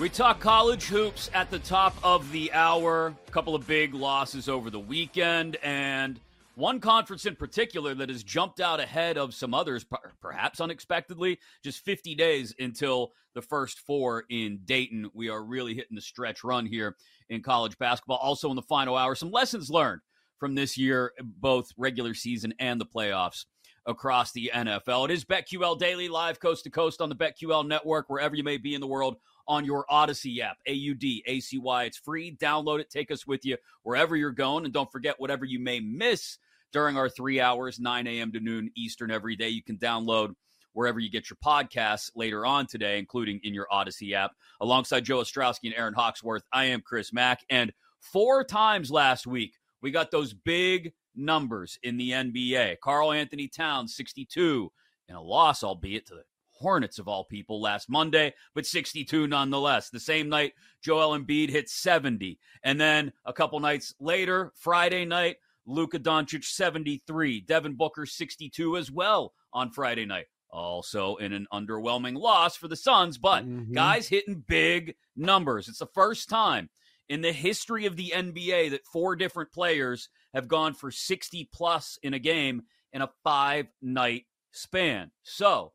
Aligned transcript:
We 0.00 0.08
talk 0.08 0.40
college 0.40 0.86
hoops 0.86 1.30
at 1.34 1.52
the 1.52 1.60
top 1.60 1.96
of 2.02 2.32
the 2.32 2.52
hour. 2.52 3.14
A 3.28 3.30
couple 3.30 3.54
of 3.54 3.64
big 3.64 3.94
losses 3.94 4.48
over 4.48 4.68
the 4.68 4.80
weekend, 4.80 5.54
and 5.62 6.18
one 6.56 6.80
conference 6.80 7.26
in 7.26 7.36
particular 7.36 7.94
that 7.94 8.08
has 8.08 8.24
jumped 8.24 8.58
out 8.58 8.80
ahead 8.80 9.16
of 9.16 9.34
some 9.34 9.54
others, 9.54 9.86
perhaps 10.20 10.60
unexpectedly. 10.60 11.38
Just 11.62 11.84
50 11.84 12.16
days 12.16 12.52
until 12.58 13.12
the 13.34 13.42
first 13.42 13.78
four 13.78 14.24
in 14.28 14.58
Dayton. 14.64 15.10
We 15.14 15.28
are 15.28 15.44
really 15.44 15.74
hitting 15.74 15.94
the 15.94 16.00
stretch 16.00 16.42
run 16.42 16.66
here 16.66 16.96
in 17.28 17.40
college 17.40 17.78
basketball. 17.78 18.18
Also, 18.18 18.50
in 18.50 18.56
the 18.56 18.62
final 18.62 18.96
hour, 18.96 19.14
some 19.14 19.30
lessons 19.30 19.70
learned 19.70 20.00
from 20.40 20.56
this 20.56 20.76
year, 20.76 21.12
both 21.22 21.70
regular 21.76 22.14
season 22.14 22.52
and 22.58 22.80
the 22.80 22.86
playoffs 22.86 23.44
across 23.86 24.32
the 24.32 24.50
NFL. 24.52 25.04
It 25.04 25.12
is 25.12 25.24
BetQL 25.24 25.78
Daily, 25.78 26.08
live 26.08 26.40
coast 26.40 26.64
to 26.64 26.70
coast 26.70 27.00
on 27.00 27.10
the 27.10 27.14
BetQL 27.14 27.66
network, 27.68 28.08
wherever 28.08 28.34
you 28.34 28.42
may 28.42 28.56
be 28.56 28.74
in 28.74 28.80
the 28.80 28.88
world 28.88 29.18
on 29.46 29.64
your 29.64 29.84
Audacy 29.90 30.40
app, 30.40 30.58
A 30.66 30.72
U 30.72 30.94
D 30.94 31.22
A 31.26 31.40
C 31.40 31.58
Y. 31.58 31.84
It's 31.84 31.98
free. 31.98 32.36
Download 32.36 32.80
it. 32.80 32.90
Take 32.90 33.10
us 33.10 33.26
with 33.26 33.44
you 33.44 33.56
wherever 33.82 34.16
you're 34.16 34.30
going. 34.30 34.64
And 34.64 34.72
don't 34.72 34.90
forget, 34.90 35.18
whatever 35.18 35.44
you 35.44 35.58
may 35.58 35.80
miss 35.80 36.38
during 36.72 36.96
our 36.96 37.08
three 37.08 37.40
hours, 37.40 37.78
9 37.78 38.06
a.m. 38.06 38.32
to 38.32 38.40
noon 38.40 38.70
Eastern 38.76 39.10
every 39.10 39.36
day, 39.36 39.48
you 39.48 39.62
can 39.62 39.78
download 39.78 40.34
wherever 40.72 40.98
you 40.98 41.08
get 41.08 41.30
your 41.30 41.36
podcasts 41.44 42.10
later 42.14 42.44
on 42.44 42.66
today, 42.66 42.98
including 42.98 43.40
in 43.44 43.54
your 43.54 43.66
Audacy 43.72 44.12
app. 44.12 44.32
Alongside 44.60 45.04
Joe 45.04 45.18
Ostrowski 45.18 45.66
and 45.66 45.74
Erin 45.74 45.94
Hawksworth, 45.94 46.42
I 46.52 46.66
am 46.66 46.80
Chris 46.80 47.12
Mack. 47.12 47.44
And 47.48 47.72
four 48.00 48.44
times 48.44 48.90
last 48.90 49.26
week, 49.26 49.54
we 49.80 49.90
got 49.90 50.10
those 50.10 50.34
big 50.34 50.92
numbers 51.14 51.78
in 51.82 51.96
the 51.96 52.10
NBA. 52.10 52.80
Karl-Anthony 52.80 53.48
Towns, 53.48 53.94
62, 53.94 54.70
and 55.08 55.16
a 55.16 55.20
loss, 55.20 55.62
albeit 55.62 56.06
to 56.06 56.14
the 56.14 56.24
Hornets 56.54 56.98
of 56.98 57.08
all 57.08 57.24
people 57.24 57.60
last 57.60 57.88
Monday, 57.88 58.32
but 58.54 58.66
62 58.66 59.26
nonetheless. 59.26 59.90
The 59.90 60.00
same 60.00 60.28
night, 60.28 60.52
Joel 60.82 61.18
Embiid 61.18 61.50
hit 61.50 61.68
70. 61.68 62.38
And 62.62 62.80
then 62.80 63.12
a 63.24 63.32
couple 63.32 63.60
nights 63.60 63.94
later, 64.00 64.52
Friday 64.56 65.04
night, 65.04 65.36
Luka 65.66 65.98
Doncic 65.98 66.44
73. 66.44 67.40
Devin 67.42 67.74
Booker 67.74 68.06
62 68.06 68.76
as 68.76 68.90
well 68.90 69.32
on 69.52 69.70
Friday 69.70 70.06
night. 70.06 70.26
Also 70.50 71.16
in 71.16 71.32
an 71.32 71.46
underwhelming 71.52 72.16
loss 72.16 72.56
for 72.56 72.68
the 72.68 72.76
Suns, 72.76 73.18
but 73.18 73.44
mm-hmm. 73.44 73.72
guys 73.72 74.06
hitting 74.06 74.44
big 74.46 74.94
numbers. 75.16 75.68
It's 75.68 75.80
the 75.80 75.86
first 75.86 76.28
time 76.28 76.70
in 77.08 77.20
the 77.20 77.32
history 77.32 77.86
of 77.86 77.96
the 77.96 78.12
NBA 78.14 78.70
that 78.70 78.86
four 78.86 79.16
different 79.16 79.52
players 79.52 80.08
have 80.32 80.48
gone 80.48 80.74
for 80.74 80.90
60 80.90 81.48
plus 81.52 81.98
in 82.02 82.14
a 82.14 82.18
game 82.18 82.62
in 82.92 83.02
a 83.02 83.10
five 83.22 83.66
night 83.82 84.24
span. 84.52 85.10
So, 85.22 85.72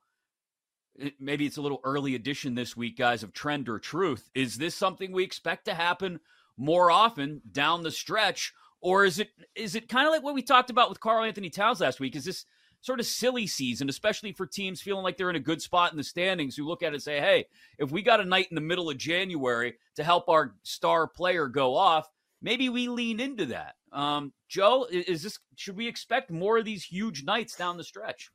maybe 1.20 1.46
it's 1.46 1.58
a 1.58 1.62
little 1.62 1.82
early 1.84 2.16
edition 2.16 2.56
this 2.56 2.76
week, 2.76 2.98
guys, 2.98 3.24
of 3.24 3.34
Trend 3.34 3.70
or 3.70 3.80
Truth. 3.80 4.30
Is 4.34 4.58
this 4.58 4.76
something 4.76 5.12
we 5.12 5.24
expect 5.24 5.66
to 5.66 5.74
happen 5.74 6.20
more 6.58 6.92
often 6.92 7.42
down 7.52 7.84
the 7.84 7.92
stretch? 7.92 8.54
Or 8.82 9.04
is 9.06 9.20
it 9.20 9.30
is 9.56 9.76
it 9.76 9.90
kind 9.90 10.08
of 10.08 10.14
like 10.14 10.24
what 10.24 10.36
we 10.36 10.42
talked 10.42 10.70
about 10.70 10.90
with 10.90 11.00
Karl-Anthony 11.00 11.50
Towns 11.50 11.82
last 11.82 12.00
week? 12.00 12.16
Is 12.16 12.26
this 12.26 12.46
sort 12.82 13.00
of 13.00 13.06
silly 13.06 13.46
season, 13.46 13.90
especially 13.90 14.32
for 14.32 14.46
teams 14.46 14.82
feeling 14.82 15.04
like 15.04 15.18
they're 15.18 15.30
in 15.30 15.36
a 15.36 15.40
good 15.40 15.62
spot 15.62 15.92
in 15.92 15.98
the 15.98 16.04
standings 16.04 16.56
who 16.56 16.66
look 16.66 16.82
at 16.82 16.94
it 16.94 16.96
and 16.96 17.04
say, 17.04 17.20
hey, 17.20 17.46
if 17.78 17.92
we 17.92 18.02
got 18.02 18.22
a 18.22 18.26
night 18.26 18.48
in 18.50 18.56
the 18.56 18.62
middle 18.62 18.90
of 18.90 18.98
January 18.98 19.76
to 19.96 20.04
help 20.04 20.30
our 20.30 20.56
star 20.64 21.06
player 21.08 21.48
go 21.48 21.76
off, 21.76 22.08
maybe 22.42 22.70
we 22.70 22.88
lean 22.88 23.20
into 23.20 23.48
that. 23.48 23.76
Um, 23.92 24.32
Joe, 24.48 24.88
is 24.90 25.24
this 25.24 25.40
should 25.56 25.76
we 25.76 25.88
expect 25.88 26.32
more 26.32 26.58
of 26.58 26.66
these 26.66 26.86
huge 26.86 27.24
nights 27.24 27.56
down 27.56 27.78
the 27.78 27.84
stretch? 27.84 28.32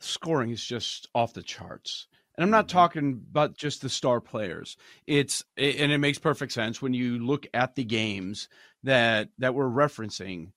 Scoring 0.00 0.50
is 0.50 0.64
just 0.64 1.08
off 1.14 1.34
the 1.34 1.42
charts. 1.42 2.06
And 2.36 2.44
I'm 2.44 2.50
not 2.50 2.68
mm-hmm. 2.68 2.78
talking 2.78 3.22
about 3.30 3.56
just 3.56 3.82
the 3.82 3.88
star 3.88 4.20
players. 4.20 4.76
It's 5.06 5.44
and 5.56 5.90
it 5.90 5.98
makes 5.98 6.18
perfect 6.18 6.52
sense 6.52 6.80
when 6.80 6.94
you 6.94 7.18
look 7.18 7.46
at 7.52 7.74
the 7.74 7.84
games 7.84 8.48
that 8.84 9.30
that 9.38 9.54
we're 9.54 9.68
referencing 9.68 10.52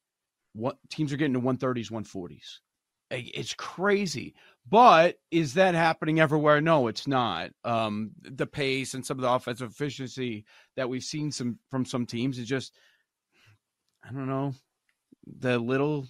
what 0.53 0.77
teams 0.89 1.11
are 1.11 1.17
getting 1.17 1.33
to 1.33 1.41
130s, 1.41 1.91
140s. 1.91 2.59
It's 3.09 3.53
crazy. 3.55 4.35
But 4.69 5.17
is 5.31 5.55
that 5.55 5.73
happening 5.73 6.19
everywhere? 6.19 6.61
No, 6.61 6.87
it's 6.87 7.07
not. 7.07 7.51
Um, 7.63 8.11
the 8.21 8.45
pace 8.45 8.93
and 8.93 9.05
some 9.05 9.17
of 9.17 9.23
the 9.23 9.31
offensive 9.31 9.71
efficiency 9.71 10.45
that 10.75 10.87
we've 10.87 11.03
seen 11.03 11.31
some 11.31 11.57
from 11.69 11.83
some 11.83 12.05
teams 12.05 12.37
is 12.37 12.47
just, 12.47 12.73
I 14.07 14.13
don't 14.13 14.27
know, 14.27 14.53
the 15.25 15.57
little 15.57 16.05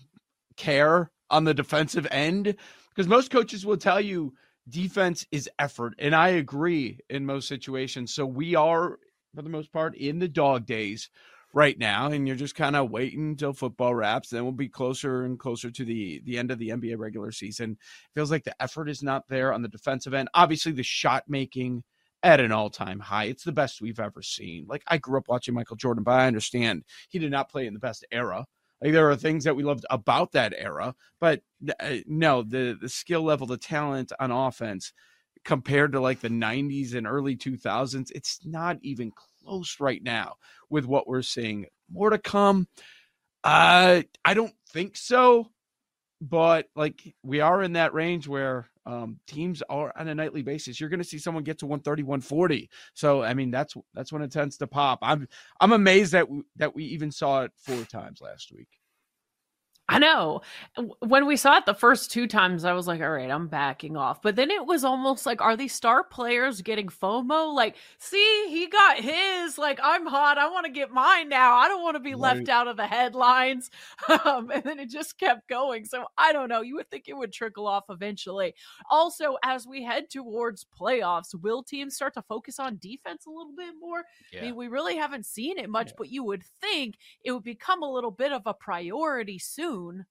care 0.58 1.12
on 1.32 1.46
the 1.46 1.54
defensive 1.54 2.08
end. 2.12 2.56
Because 2.90 3.08
most 3.08 3.32
coaches 3.32 3.66
will 3.66 3.78
tell 3.78 4.00
you 4.00 4.34
defense 4.70 5.26
is 5.32 5.50
effort. 5.58 5.96
And 5.98 6.14
I 6.16 6.30
agree 6.30 7.00
in 7.10 7.26
most 7.26 7.48
situations. 7.48 8.14
So 8.14 8.26
we 8.26 8.56
are, 8.56 9.00
for 9.34 9.42
the 9.42 9.50
most 9.50 9.72
part, 9.72 9.96
in 9.96 10.20
the 10.20 10.28
dog 10.28 10.66
days 10.66 11.10
right 11.54 11.78
now, 11.78 12.08
and 12.08 12.28
you're 12.28 12.38
just 12.38 12.56
kind 12.56 12.76
of 12.76 12.92
waiting 12.92 13.30
until 13.30 13.54
football 13.54 13.94
wraps. 13.96 14.30
Then 14.30 14.44
we'll 14.44 14.52
be 14.54 14.70
closer 14.70 15.24
and 15.24 15.40
closer 15.40 15.72
to 15.72 15.86
the 15.86 16.22
the 16.26 16.38
end 16.38 16.52
of 16.52 16.60
the 16.60 16.70
NBA 16.70 16.98
regular 16.98 17.32
season. 17.32 17.72
It 17.72 18.14
feels 18.14 18.32
like 18.32 18.44
the 18.44 18.62
effort 18.62 18.90
is 18.90 19.04
not 19.04 19.28
there 19.28 19.54
on 19.54 19.62
the 19.62 19.68
defensive 19.68 20.14
end. 20.14 20.30
Obviously, 20.34 20.72
the 20.72 20.84
shot 20.84 21.24
making 21.28 21.84
at 22.24 22.40
an 22.40 22.52
all 22.52 22.70
time 22.70 23.00
high. 23.00 23.26
It's 23.26 23.44
the 23.44 23.52
best 23.52 23.82
we've 23.82 24.00
ever 24.00 24.22
seen. 24.22 24.66
Like 24.68 24.84
I 24.88 24.98
grew 24.98 25.18
up 25.18 25.28
watching 25.28 25.54
Michael 25.54 25.76
Jordan, 25.76 26.04
but 26.04 26.12
I 26.12 26.28
understand 26.28 26.84
he 27.10 27.20
did 27.20 27.32
not 27.32 27.50
play 27.50 27.68
in 27.68 27.74
the 27.74 27.80
best 27.80 28.06
era. 28.12 28.46
Like 28.82 28.94
there 28.94 29.10
are 29.10 29.16
things 29.16 29.44
that 29.44 29.56
we 29.56 29.64
loved 29.64 29.86
about 29.90 30.32
that 30.32 30.54
era, 30.58 30.96
but 31.20 31.42
uh, 31.80 31.98
no, 32.08 32.42
the 32.42 32.78
the 32.82 32.90
skill 32.90 33.22
level, 33.22 33.46
the 33.46 33.58
talent 33.58 34.12
on 34.20 34.32
offense 34.32 34.94
compared 35.44 35.92
to 35.92 36.00
like 36.00 36.20
the 36.20 36.30
90s 36.30 36.96
and 36.96 37.08
early 37.08 37.36
2000s, 37.36 38.12
it's 38.14 38.40
not 38.46 38.78
even 38.82 39.12
close 39.44 39.78
right 39.80 40.02
now 40.04 40.36
with 40.70 40.86
what 40.86 41.08
we're 41.08 41.22
seeing. 41.22 41.66
More 41.92 42.10
to 42.10 42.18
come. 42.18 42.68
Uh, 43.44 44.02
I 44.24 44.34
don't 44.34 44.54
think 44.70 44.98
so, 44.98 45.48
but 46.20 46.68
like 46.76 47.16
we 47.24 47.40
are 47.42 47.62
in 47.62 47.74
that 47.74 47.94
range 47.94 48.28
where 48.28 48.71
um, 48.86 49.20
teams 49.28 49.62
are 49.70 49.94
on 49.96 50.08
a 50.08 50.16
nightly 50.16 50.42
basis. 50.42 50.80
You're 50.80 50.90
going 50.90 51.00
to 51.02 51.08
see 51.08 51.20
someone 51.20 51.44
get 51.44 51.60
to 51.60 51.66
130, 51.66 52.04
140. 52.04 52.70
So 52.94 53.24
I 53.24 53.34
mean 53.34 53.52
that's 53.52 53.76
that's 53.94 54.12
when 54.12 54.22
it 54.22 54.32
tends 54.32 54.58
to 54.58 54.68
pop. 54.68 55.00
I'm 55.02 55.28
I'm 55.60 55.74
amazed 55.74 56.14
that 56.14 56.30
we, 56.30 56.42
that 56.58 56.76
we 56.76 56.84
even 56.86 57.12
saw 57.12 57.44
it 57.44 57.52
four 57.56 57.84
times 57.86 58.22
last 58.22 58.52
week. 58.52 58.68
I 59.90 60.00
know. 60.00 60.42
When 61.00 61.26
we 61.26 61.36
saw 61.36 61.58
it 61.58 61.66
the 61.66 61.74
first 61.74 62.12
two 62.12 62.26
times, 62.26 62.64
I 62.64 62.72
was 62.72 62.88
like, 62.88 63.02
all 63.02 63.10
right, 63.10 63.30
I'm 63.30 63.50
backing 63.50 63.98
off. 63.98 64.22
But 64.22 64.38
then 64.38 64.50
it 64.50 64.66
was 64.66 64.86
almost 64.86 65.26
like, 65.26 65.42
are 65.42 65.58
these 65.58 65.74
star 65.74 66.02
players 66.02 66.62
getting 66.62 66.88
FOMO? 66.88 67.54
Like, 67.54 67.76
see, 67.98 68.46
he 68.48 68.68
got 68.68 69.00
his. 69.02 69.58
Like, 69.58 69.82
I'm 69.84 70.06
hot. 70.06 70.38
I 70.38 70.50
want 70.50 70.66
to 70.66 70.72
get 70.72 70.92
mine 70.92 71.28
now. 71.28 71.56
I 71.56 71.68
don't 71.68 71.84
want 71.84 71.96
to 71.96 72.00
be 72.00 72.14
right. 72.14 72.38
left 72.38 72.48
out 72.48 72.70
of 72.70 72.78
the 72.78 72.88
headlines. 72.88 73.70
Um, 74.26 74.52
and 74.52 74.64
then 74.64 74.80
it 74.80 74.90
just 74.90 75.18
kept 75.18 75.48
going. 75.48 75.86
So 75.86 76.06
I 76.18 76.34
don't 76.34 76.50
know. 76.50 76.62
You 76.62 76.76
would 76.76 76.90
think 76.90 77.06
it 77.08 77.16
would 77.16 77.32
trickle 77.32 77.66
off 77.66 77.86
eventually. 77.90 78.54
Also, 78.90 79.38
as 79.44 79.66
we 79.66 79.84
head 79.84 80.10
towards 80.10 80.66
playoffs, 80.80 81.34
will 81.34 81.64
teams 81.64 81.96
start 81.96 82.14
to 82.16 82.22
focus 82.22 82.60
on 82.60 82.78
defense 82.78 83.26
a 83.26 83.30
little 83.30 83.54
bit 83.56 83.74
more? 83.80 84.04
Yeah. 84.32 84.40
I 84.40 84.44
mean, 84.44 84.56
we 84.56 84.68
really 84.68 84.96
haven't 84.96 85.26
seen 85.26 85.58
it 85.58 85.70
much, 85.70 85.90
yeah. 85.90 85.96
but 85.98 86.12
you 86.12 86.24
would 86.24 86.44
think 86.44 86.96
it 87.24 87.32
would 87.32 87.44
become 87.44 87.84
a 87.84 87.92
little 87.92 88.12
bit 88.12 88.32
of 88.32 88.44
a 88.46 88.54
priority 88.54 89.40
soon 89.40 89.81
soon. 89.82 90.06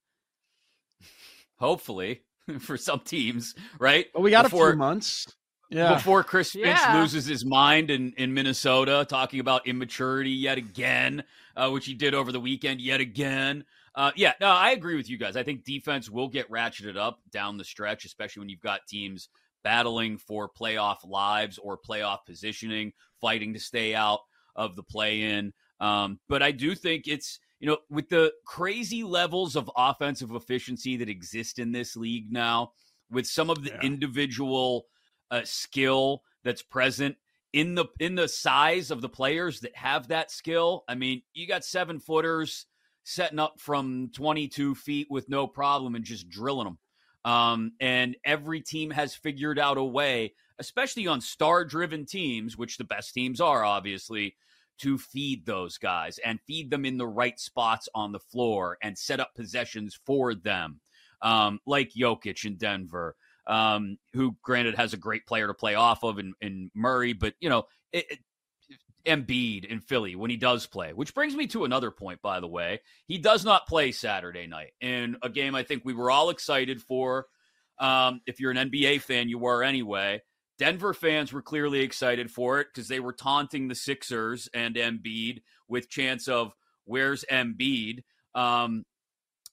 Hopefully, 1.57 2.23
for 2.61 2.77
some 2.77 3.01
teams, 3.01 3.55
right? 3.79 4.07
But 4.13 4.23
we 4.23 4.31
got 4.31 4.45
Before, 4.45 4.69
a 4.69 4.73
few 4.73 4.79
months. 4.79 5.27
Yeah. 5.71 5.95
Before 5.95 6.25
Chris 6.25 6.53
Finch 6.53 6.67
yeah. 6.67 7.01
loses 7.01 7.27
his 7.27 7.45
mind 7.45 7.91
in, 7.91 8.13
in 8.17 8.35
Minnesota, 8.35 9.07
talking 9.09 9.39
about 9.39 9.69
immaturity 9.69 10.31
yet 10.31 10.59
again, 10.59 11.23
uh, 11.57 11.71
which 11.71 11.87
he 11.87 11.95
did 11.95 12.13
over 12.13 12.33
the 12.33 12.41
weekend 12.41 12.81
yet 12.81 13.01
again. 13.01 13.65
Uh, 13.95 14.11
yeah, 14.17 14.33
no, 14.41 14.49
I 14.49 14.71
agree 14.71 14.97
with 14.97 15.09
you 15.09 15.19
guys. 15.19 15.37
I 15.37 15.43
think 15.43 15.65
defense 15.65 16.11
will 16.11 16.29
get 16.29 16.51
ratcheted 16.51 16.97
up 16.97 17.21
down 17.31 17.57
the 17.57 17.65
stretch, 17.65 18.05
especially 18.05 18.41
when 18.41 18.49
you've 18.49 18.61
got 18.61 18.87
teams 18.89 19.29
battling 19.63 20.17
for 20.19 20.49
playoff 20.49 21.09
lives 21.09 21.59
or 21.59 21.79
playoff 21.79 22.19
positioning, 22.27 22.93
fighting 23.21 23.53
to 23.55 23.61
stay 23.61 23.95
out 23.95 24.21
of 24.57 24.75
the 24.75 24.83
play 24.83 25.23
in. 25.23 25.53
Um, 25.79 26.19
but 26.29 26.43
I 26.43 26.51
do 26.51 26.75
think 26.75 27.07
it's 27.07 27.39
you 27.61 27.69
know, 27.69 27.79
with 27.91 28.09
the 28.09 28.33
crazy 28.45 29.05
levels 29.05 29.55
of 29.55 29.71
offensive 29.77 30.35
efficiency 30.35 30.97
that 30.97 31.09
exist 31.09 31.59
in 31.59 31.73
this 31.73 31.95
league 31.95 32.33
now, 32.33 32.73
with 33.11 33.27
some 33.27 33.51
of 33.51 33.63
the 33.63 33.71
yeah. 33.71 33.81
individual 33.83 34.87
uh, 35.31 35.43
skill 35.45 36.23
that's 36.43 36.63
present 36.63 37.17
in 37.53 37.75
the 37.75 37.87
in 37.99 38.15
the 38.15 38.29
size 38.29 38.91
of 38.91 39.03
the 39.03 39.09
players 39.09 39.61
that 39.61 39.77
have 39.77 40.09
that 40.09 40.31
skill. 40.31 40.85
I 40.89 40.95
mean, 40.95 41.23
you 41.35 41.47
got 41.47 41.65
seven 41.65 42.01
footers 42.01 42.67
setting 43.05 43.39
up 43.39 43.61
from 43.61 44.11
22 44.15 44.75
feet 44.75 45.09
with 45.11 45.29
no 45.29 45.47
problem 45.47 45.95
and 45.95 46.05
just 46.05 46.29
drilling 46.29 46.65
them. 46.67 46.79
Um, 47.25 47.73
and 47.81 48.17
every 48.25 48.61
team 48.61 48.91
has 48.91 49.15
figured 49.15 49.59
out 49.59 49.77
a 49.77 49.85
way, 49.85 50.35
especially 50.59 51.07
on 51.07 51.21
star 51.21 51.65
driven 51.65 52.07
teams, 52.07 52.57
which 52.57 52.79
the 52.79 52.85
best 52.85 53.13
teams 53.13 53.41
are, 53.41 53.65
obviously, 53.65 54.37
to 54.81 54.99
feed 54.99 55.45
those 55.45 55.79
guys 55.79 56.19
and 56.25 56.41
feed 56.47 56.71
them 56.71 56.85
in 56.85 56.97
the 56.97 57.07
right 57.07 57.39
spots 57.39 57.89
on 57.95 58.13
the 58.13 58.19
floor 58.19 58.79
and 58.83 58.97
set 58.97 59.21
up 59.21 59.35
possessions 59.35 59.99
for 60.07 60.35
them, 60.35 60.81
um, 61.23 61.61
like 61.67 61.93
Jokic 61.93 62.45
in 62.45 62.57
Denver, 62.57 63.15
um, 63.47 63.99
who 64.13 64.37
granted 64.43 64.77
has 64.77 64.93
a 64.93 64.99
great 64.99 65.27
player 65.27 65.47
to 65.47 65.55
play 65.55 65.75
off 65.75 66.03
of 66.03 66.19
in, 66.19 66.35
in 66.41 66.71
Murray, 66.75 67.13
but 67.13 67.35
you 67.41 67.49
know, 67.49 67.67
it, 67.93 68.07
it, 68.11 68.19
Embiid 69.07 69.65
in 69.65 69.81
Philly 69.81 70.15
when 70.15 70.31
he 70.31 70.37
does 70.37 70.67
play, 70.67 70.93
which 70.93 71.15
brings 71.15 71.35
me 71.35 71.47
to 71.49 71.65
another 71.65 71.91
point, 71.91 72.21
by 72.23 72.41
the 72.41 72.47
way. 72.47 72.81
He 73.07 73.19
does 73.19 73.45
not 73.45 73.67
play 73.67 73.93
Saturday 73.93 74.47
night 74.47 74.73
in 74.81 75.17
a 75.23 75.29
game 75.29 75.55
I 75.55 75.63
think 75.63 75.85
we 75.85 75.95
were 75.95 76.11
all 76.11 76.31
excited 76.31 76.83
for. 76.83 77.27
Um, 77.79 78.21
if 78.27 78.41
you're 78.41 78.51
an 78.51 78.71
NBA 78.71 79.01
fan, 79.01 79.29
you 79.29 79.39
were 79.39 79.63
anyway. 79.63 80.21
Denver 80.61 80.93
fans 80.93 81.33
were 81.33 81.41
clearly 81.41 81.81
excited 81.81 82.31
for 82.31 82.61
it 82.61 82.67
because 82.73 82.87
they 82.87 83.01
were 83.01 83.15
taunting 83.15 83.67
the 83.67 83.75
Sixers 83.75 84.47
and 84.53 84.75
Embiid 84.75 85.41
with 85.69 85.89
chance 85.89 86.29
of 86.29 86.53
where's 86.85 87.25
Embiid. 87.33 88.03
Um, 88.35 88.85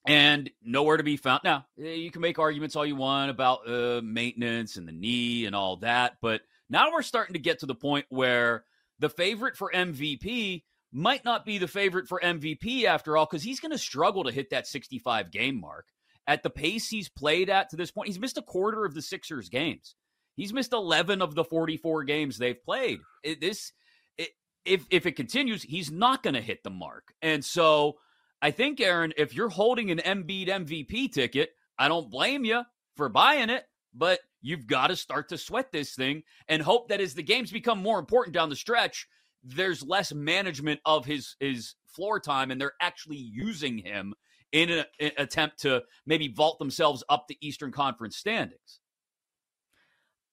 and 0.06 0.50
nowhere 0.62 0.98
to 0.98 1.04
be 1.04 1.15
found. 1.15 1.42
Now, 1.45 1.65
eh, 1.81 1.94
you 1.94 2.12
can 2.12 2.21
make 2.21 2.39
arguments 2.39 2.75
all 2.75 2.86
you 2.86 2.98
want 2.98 3.31
about 3.31 3.68
uh, 3.69 4.01
maintenance 4.04 4.75
and 4.75 4.86
the 4.86 4.92
knee 4.92 5.45
and 5.45 5.56
all 5.56 5.77
that, 5.77 6.18
but 6.21 6.42
now 6.69 6.92
we're 6.92 7.01
starting 7.04 7.33
to 7.33 7.39
get 7.39 7.60
to 7.60 7.65
the 7.65 7.75
point 7.75 8.06
where 8.10 8.65
the 9.00 9.10
favorite 9.10 9.56
for 9.56 9.71
MVP 9.74 10.63
might 10.92 11.24
not 11.24 11.45
be 11.45 11.57
the 11.57 11.69
favorite 11.69 12.10
for 12.10 12.19
MVP 12.21 12.83
after 12.83 13.15
all, 13.15 13.25
because 13.25 13.44
he's 13.44 13.62
going 13.62 13.71
to 13.71 13.77
struggle 13.77 14.25
to 14.25 14.31
hit 14.31 14.50
that 14.50 14.68
65 14.68 15.31
game 15.31 15.60
mark. 15.60 15.88
At 16.27 16.44
the 16.44 16.50
pace 16.50 16.89
he's 16.89 17.07
played 17.07 17.50
at 17.50 17.69
to 17.69 17.77
this 17.77 17.92
point, 17.92 18.07
he's 18.07 18.19
missed 18.19 18.38
a 18.38 18.42
quarter 18.42 18.83
of 18.83 18.94
the 18.94 19.01
Sixers 19.01 19.48
games. 19.48 19.95
He's 20.38 20.54
missed 20.54 20.72
11 20.72 21.22
of 21.22 21.36
the 21.36 21.44
44 21.44 22.04
games 22.04 22.38
they've 22.38 22.63
played. 22.63 23.00
It, 23.24 23.42
this, 23.42 23.74
it, 24.18 24.30
if 24.63 24.86
if 24.92 25.07
it 25.07 25.13
continues, 25.13 25.63
he's 25.63 25.92
not 25.92 26.22
going 26.22 26.36
to 26.36 26.42
hit 26.42 26.63
the 26.63 26.69
mark. 26.69 27.12
And 27.24 27.44
so 27.44 27.98
I 28.39 28.51
think, 28.51 28.80
Erin, 28.80 29.13
if 29.18 29.34
you're 29.34 29.50
holding 29.50 29.89
an 29.89 29.98
Embiid 29.98 30.48
MVP 30.48 31.12
ticket, 31.12 31.50
I 31.78 31.88
don't 31.88 32.12
blame 32.12 32.45
you 32.45 32.62
for 32.95 33.10
buying 33.10 33.50
it, 33.50 33.63
but 33.95 34.19
you've 34.42 34.68
got 34.68 34.88
to 34.88 34.95
start 34.95 35.30
to 35.30 35.39
sweat 35.39 35.72
this 35.72 35.95
thing 35.95 36.22
and 36.48 36.62
hope 36.62 36.89
that 36.89 37.01
as 37.01 37.16
the 37.16 37.24
games 37.24 37.51
become 37.51 37.81
more 37.81 37.98
important 37.98 38.36
down 38.36 38.50
the 38.50 38.56
stretch, 38.56 39.07
there's 39.44 39.84
less 39.84 40.13
management 40.13 40.80
of 40.86 41.06
his 41.06 41.36
his 41.39 41.74
floor 41.88 42.19
time 42.19 42.51
and 42.51 42.62
they're 42.62 42.74
actually 42.80 43.18
using 43.18 43.80
him 43.80 44.13
in 44.51 44.69
an 45.00 45.12
attempt 45.18 45.60
to 45.62 45.81
maybe 46.06 46.28
vault 46.28 46.60
themselves 46.60 47.04
up 47.10 47.25
the 47.28 47.38
Eastern 47.42 47.72
Conference 47.72 48.16
standings. 48.18 48.80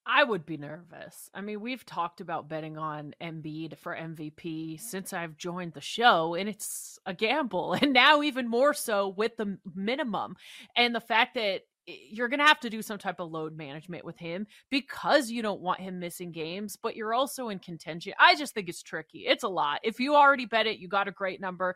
I 0.07 0.23
would 0.23 0.45
be 0.45 0.57
nervous. 0.57 1.29
I 1.33 1.41
mean, 1.41 1.61
we've 1.61 1.85
talked 1.85 2.21
about 2.21 2.47
betting 2.47 2.77
on 2.77 3.15
Embiid 3.19 3.77
for 3.79 3.95
MVP 3.95 4.79
since 4.79 5.13
I've 5.13 5.35
joined 5.35 5.73
the 5.73 5.81
show, 5.81 6.35
and 6.35 6.47
it's 6.47 6.99
a 7.05 7.13
gamble. 7.13 7.75
And 7.81 7.93
now, 7.93 8.21
even 8.21 8.47
more 8.47 8.73
so 8.73 9.09
with 9.09 9.35
the 9.37 9.57
minimum. 9.75 10.35
And 10.75 10.93
the 10.93 11.01
fact 11.01 11.35
that 11.35 11.61
you're 11.87 12.29
going 12.29 12.39
to 12.39 12.45
have 12.45 12.59
to 12.61 12.69
do 12.69 12.81
some 12.81 12.97
type 12.97 13.19
of 13.19 13.31
load 13.31 13.55
management 13.55 14.05
with 14.05 14.17
him 14.17 14.47
because 14.71 15.29
you 15.29 15.41
don't 15.41 15.61
want 15.61 15.79
him 15.79 15.99
missing 15.99 16.31
games, 16.31 16.77
but 16.81 16.95
you're 16.95 17.13
also 17.13 17.49
in 17.49 17.59
contention. 17.59 18.13
I 18.19 18.35
just 18.35 18.53
think 18.53 18.69
it's 18.69 18.81
tricky. 18.81 19.25
It's 19.27 19.43
a 19.43 19.49
lot. 19.49 19.81
If 19.83 19.99
you 19.99 20.15
already 20.15 20.45
bet 20.45 20.67
it, 20.67 20.79
you 20.79 20.87
got 20.87 21.07
a 21.07 21.11
great 21.11 21.41
number, 21.41 21.75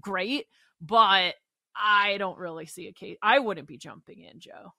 great. 0.00 0.46
But 0.80 1.34
I 1.74 2.18
don't 2.18 2.38
really 2.38 2.66
see 2.66 2.88
a 2.88 2.92
case. 2.92 3.18
I 3.22 3.38
wouldn't 3.38 3.68
be 3.68 3.78
jumping 3.78 4.20
in, 4.20 4.38
Joe. 4.40 4.74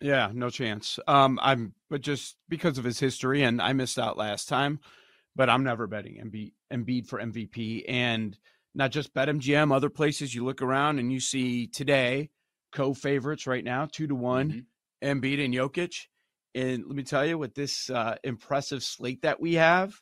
Yeah, 0.00 0.30
no 0.32 0.50
chance. 0.50 0.98
Um, 1.06 1.38
I'm, 1.42 1.74
but 1.88 2.00
just 2.00 2.36
because 2.48 2.78
of 2.78 2.84
his 2.84 2.98
history, 2.98 3.42
and 3.42 3.62
I 3.62 3.72
missed 3.72 3.98
out 3.98 4.18
last 4.18 4.48
time, 4.48 4.80
but 5.36 5.48
I'm 5.48 5.64
never 5.64 5.86
betting 5.86 6.20
Embiid, 6.22 6.52
Embiid 6.72 7.06
for 7.06 7.20
MVP, 7.20 7.84
and 7.88 8.36
not 8.74 8.90
just 8.90 9.14
BetMGM. 9.14 9.74
Other 9.74 9.90
places 9.90 10.34
you 10.34 10.44
look 10.44 10.62
around 10.62 10.98
and 10.98 11.12
you 11.12 11.20
see 11.20 11.66
today 11.68 12.30
co-favorites 12.72 13.46
right 13.46 13.64
now, 13.64 13.86
two 13.90 14.06
to 14.06 14.14
one, 14.14 14.66
mm-hmm. 15.02 15.08
Embiid 15.08 15.44
and 15.44 15.54
Jokic. 15.54 15.94
And 16.54 16.84
let 16.86 16.96
me 16.96 17.02
tell 17.02 17.24
you, 17.24 17.38
with 17.38 17.54
this 17.54 17.90
uh, 17.90 18.16
impressive 18.22 18.82
slate 18.82 19.22
that 19.22 19.40
we 19.40 19.54
have, 19.54 19.94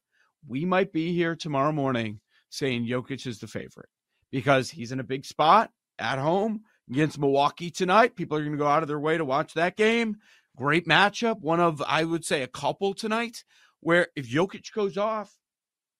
we 0.46 0.64
might 0.64 0.92
be 0.92 1.12
here 1.12 1.36
tomorrow 1.36 1.72
morning 1.72 2.20
saying 2.50 2.86
Jokic 2.86 3.26
is 3.26 3.38
the 3.38 3.46
favorite 3.46 3.88
because 4.30 4.70
he's 4.70 4.92
in 4.92 5.00
a 5.00 5.04
big 5.04 5.24
spot 5.24 5.70
at 5.98 6.18
home 6.18 6.62
against 6.92 7.18
Milwaukee 7.18 7.70
tonight. 7.70 8.16
People 8.16 8.36
are 8.36 8.40
going 8.40 8.52
to 8.52 8.58
go 8.58 8.66
out 8.66 8.82
of 8.82 8.88
their 8.88 9.00
way 9.00 9.16
to 9.16 9.24
watch 9.24 9.54
that 9.54 9.76
game. 9.76 10.18
Great 10.56 10.86
matchup. 10.86 11.40
One 11.40 11.60
of, 11.60 11.82
I 11.86 12.04
would 12.04 12.24
say, 12.24 12.42
a 12.42 12.46
couple 12.48 12.92
tonight 12.94 13.44
where 13.80 14.08
if 14.14 14.30
Jokic 14.30 14.72
goes 14.72 14.98
off, 14.98 15.32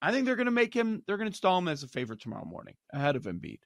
I 0.02 0.12
think 0.12 0.26
they're 0.26 0.36
going 0.36 0.46
to 0.46 0.52
make 0.52 0.74
him, 0.74 1.02
they're 1.06 1.16
going 1.16 1.26
to 1.26 1.30
install 1.30 1.58
him 1.58 1.68
as 1.68 1.82
a 1.82 1.88
favorite 1.88 2.20
tomorrow 2.20 2.44
morning 2.44 2.74
ahead 2.92 3.16
of 3.16 3.24
Embiid. 3.24 3.60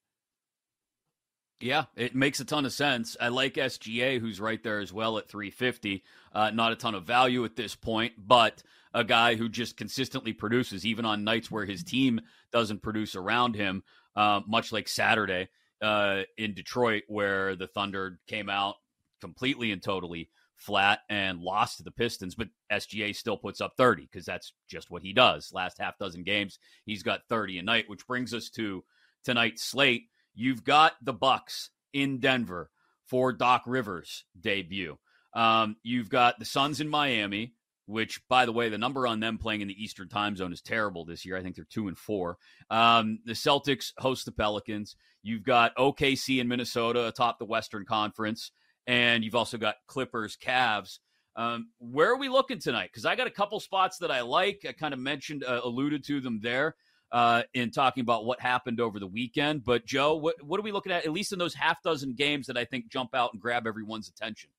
Yeah, 1.59 1.87
it 1.97 2.15
makes 2.15 2.39
a 2.39 2.45
ton 2.45 2.67
of 2.67 2.73
sense. 2.73 3.17
I 3.19 3.29
like 3.29 3.55
SGA, 3.55 4.21
who's 4.21 4.41
right 4.41 4.63
there 4.63 4.79
as 4.79 4.93
well 4.93 5.17
at 5.19 5.29
350. 5.29 6.05
Uh, 6.33 6.51
not 6.51 6.73
a 6.73 6.77
ton 6.77 6.95
of 6.95 7.05
value 7.05 7.45
at 7.45 7.57
this 7.57 7.75
point, 7.75 8.13
but 8.19 8.63
a 8.93 9.05
guy 9.05 9.37
who 9.37 9.49
just 9.49 9.77
consistently 9.77 10.35
produces, 10.35 10.85
even 10.85 11.07
on 11.07 11.25
nights 11.25 11.51
where 11.51 11.65
his 11.65 11.83
team 11.83 12.21
doesn't 12.53 12.83
produce 12.83 13.17
around 13.17 13.57
him, 13.57 13.83
uh, 14.15 14.43
much 14.47 14.71
like 14.71 14.87
Saturday 14.87 15.49
uh, 15.83 16.23
in 16.37 16.55
Detroit, 16.55 17.05
where 17.09 17.57
the 17.57 17.67
Thunder 17.67 18.19
came 18.27 18.49
out 18.49 18.77
completely 19.21 19.73
and 19.73 19.83
totally 19.83 20.31
flat 20.57 21.01
and 21.11 21.41
lost 21.41 21.77
to 21.77 21.83
the 21.83 21.91
Pistons, 21.91 22.35
but 22.35 22.49
SGA 22.73 23.15
still 23.15 23.37
puts 23.37 23.61
up 23.61 23.75
30 23.77 24.09
because 24.11 24.25
that's 24.25 24.53
just 24.69 24.91
what 24.91 25.03
he 25.03 25.13
does. 25.13 25.51
Last 25.53 25.79
half 25.79 25.99
dozen 25.99 26.23
games, 26.23 26.59
he's 26.85 27.03
got 27.03 27.29
30 27.29 27.59
a 27.59 27.63
night, 27.63 27.85
which 27.89 28.07
brings 28.07 28.33
us 28.33 28.51
to 28.51 28.83
tonight's 29.25 29.63
slate. 29.63 30.05
You've 30.35 30.65
got 30.65 30.95
the 31.03 31.13
Bucks 31.13 31.71
in 31.93 32.19
Denver 32.19 32.71
for 33.07 33.33
Doc 33.33 33.63
Rivers' 33.67 34.25
debut. 34.39 34.99
Um, 35.35 35.77
you've 35.83 36.09
got 36.09 36.39
the 36.39 36.45
Suns 36.45 36.81
in 36.81 36.89
Miami, 36.89 37.55
which, 37.87 38.21
by 38.29 38.47
the 38.47 38.53
way, 38.53 38.69
the 38.69 38.79
number 38.79 39.07
on 39.07 39.21
them 39.21 39.39
playing 39.39 39.61
in 39.61 39.69
the 39.69 39.83
Eastern 39.83 40.09
time 40.09 40.37
zone 40.37 40.53
is 40.53 40.61
terrible 40.61 41.05
this 41.05 41.25
year. 41.25 41.37
I 41.37 41.43
think 41.43 41.57
they're 41.57 41.67
two 41.69 41.89
and 41.89 41.97
four. 41.97 42.37
Um, 42.71 43.21
the 43.25 43.33
Celtics 43.33 43.93
host 43.99 44.25
the 44.25 44.33
Pelicans. 44.33 44.97
You've 45.23 45.45
got 45.45 45.77
OKC 45.77 46.41
in 46.41 46.49
Minnesota 46.49 47.07
atop 47.07 47.39
the 47.39 47.45
Western 47.45 47.85
Conference, 47.85 48.53
and 48.87 49.25
you've 49.25 49.35
also 49.35 49.59
got 49.59 49.77
Clippers, 49.87 50.37
Cavs. 50.37 50.99
Um, 51.37 51.69
where 51.79 52.11
are 52.11 52.19
we 52.19 52.29
looking 52.29 52.59
tonight? 52.59 52.91
Because 52.93 53.05
I 53.05 53.15
got 53.15 53.27
a 53.27 53.31
couple 53.33 53.61
spots 53.61 53.99
that 53.99 54.11
I 54.11 54.23
like. 54.23 54.65
I 54.69 54.73
kind 54.73 54.95
of 54.95 55.01
mentioned, 55.01 55.45
uh, 55.45 55.61
alluded 55.63 56.05
to 56.05 56.21
them 56.21 56.41
there 56.43 56.77
uh, 57.13 57.43
in 57.55 57.71
talking 57.71 58.01
about 58.03 58.25
what 58.25 58.41
happened 58.41 58.81
over 58.81 58.99
the 58.99 59.07
weekend. 59.07 59.65
But 59.65 59.87
Joe, 59.87 60.17
what 60.17 60.43
what 60.43 60.59
are 60.59 60.63
we 60.63 60.73
looking 60.73 60.93
at? 60.93 61.05
At 61.05 61.13
least 61.13 61.33
in 61.33 61.39
those 61.39 61.55
half 61.55 61.83
dozen 61.83 62.15
games 62.15 62.47
that 62.47 62.57
I 62.57 62.65
think 62.65 62.89
jump 62.89 63.15
out 63.15 63.31
and 63.33 63.41
grab 63.41 63.67
everyone's 63.67 64.09
attention. 64.09 64.51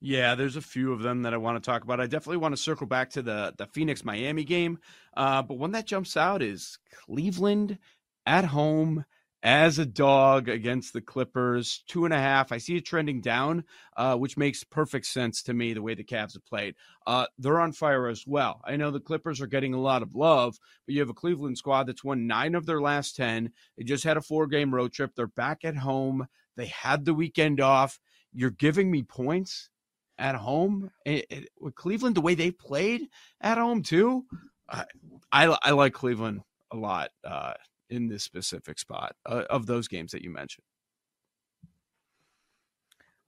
Yeah, 0.00 0.36
there's 0.36 0.56
a 0.56 0.62
few 0.62 0.92
of 0.92 1.02
them 1.02 1.22
that 1.22 1.34
I 1.34 1.38
want 1.38 1.62
to 1.62 1.70
talk 1.70 1.82
about. 1.82 2.00
I 2.00 2.06
definitely 2.06 2.36
want 2.36 2.54
to 2.54 2.62
circle 2.62 2.86
back 2.86 3.10
to 3.10 3.22
the 3.22 3.54
the 3.58 3.66
Phoenix 3.66 4.04
Miami 4.04 4.44
game, 4.44 4.78
uh, 5.16 5.42
but 5.42 5.58
one 5.58 5.72
that 5.72 5.86
jumps 5.86 6.16
out 6.16 6.40
is 6.40 6.78
Cleveland 7.04 7.78
at 8.24 8.44
home 8.44 9.04
as 9.42 9.78
a 9.78 9.86
dog 9.86 10.48
against 10.48 10.92
the 10.92 11.00
Clippers, 11.00 11.82
two 11.88 12.04
and 12.04 12.14
a 12.14 12.18
half. 12.18 12.52
I 12.52 12.58
see 12.58 12.76
it 12.76 12.84
trending 12.86 13.20
down, 13.20 13.64
uh, 13.96 14.16
which 14.16 14.36
makes 14.36 14.62
perfect 14.64 15.06
sense 15.06 15.42
to 15.44 15.54
me 15.54 15.72
the 15.72 15.82
way 15.82 15.94
the 15.94 16.04
Cavs 16.04 16.34
have 16.34 16.46
played. 16.46 16.74
Uh, 17.06 17.26
they're 17.38 17.60
on 17.60 17.72
fire 17.72 18.08
as 18.08 18.24
well. 18.26 18.60
I 18.64 18.76
know 18.76 18.90
the 18.90 19.00
Clippers 19.00 19.40
are 19.40 19.46
getting 19.46 19.74
a 19.74 19.80
lot 19.80 20.02
of 20.02 20.14
love, 20.14 20.58
but 20.86 20.94
you 20.94 21.00
have 21.00 21.10
a 21.10 21.14
Cleveland 21.14 21.58
squad 21.58 21.84
that's 21.84 22.04
won 22.04 22.26
nine 22.26 22.54
of 22.54 22.66
their 22.66 22.80
last 22.80 23.16
10. 23.16 23.52
They 23.76 23.84
just 23.84 24.04
had 24.04 24.16
a 24.16 24.22
four 24.22 24.46
game 24.46 24.74
road 24.74 24.92
trip. 24.92 25.12
They're 25.16 25.26
back 25.28 25.64
at 25.64 25.76
home. 25.76 26.26
They 26.56 26.66
had 26.66 27.04
the 27.04 27.14
weekend 27.14 27.60
off. 27.60 28.00
You're 28.32 28.50
giving 28.50 28.90
me 28.90 29.02
points 29.02 29.70
at 30.18 30.34
home 30.34 30.90
it, 31.04 31.26
it, 31.30 31.48
with 31.60 31.74
Cleveland, 31.74 32.16
the 32.16 32.20
way 32.20 32.34
they 32.34 32.50
played 32.50 33.08
at 33.40 33.58
home 33.58 33.82
too. 33.82 34.24
I, 34.68 34.84
I, 35.32 35.56
I 35.62 35.70
like 35.70 35.94
Cleveland 35.94 36.42
a 36.70 36.76
lot 36.76 37.10
uh, 37.24 37.54
in 37.90 38.08
this 38.08 38.24
specific 38.24 38.78
spot 38.78 39.14
uh, 39.26 39.44
of 39.50 39.66
those 39.66 39.88
games 39.88 40.12
that 40.12 40.22
you 40.22 40.30
mentioned. 40.30 40.64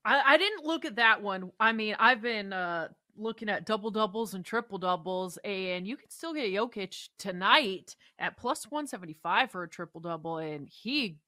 I, 0.04 0.34
I 0.34 0.36
didn't 0.38 0.64
look 0.64 0.84
at 0.84 0.96
that 0.96 1.22
one. 1.22 1.52
I 1.60 1.72
mean, 1.72 1.96
I've 1.98 2.22
been 2.22 2.52
uh, 2.52 2.88
looking 3.16 3.48
at 3.48 3.66
double 3.66 3.90
doubles 3.90 4.34
and 4.34 4.44
triple 4.44 4.78
doubles, 4.78 5.38
and 5.44 5.86
you 5.86 5.96
can 5.96 6.10
still 6.10 6.34
get 6.34 6.52
Jokic 6.52 7.08
tonight 7.18 7.96
at 8.18 8.36
plus 8.36 8.70
175 8.70 9.50
for 9.50 9.62
a 9.62 9.68
triple 9.68 10.00
double, 10.00 10.38
and 10.38 10.68
he 10.68 11.18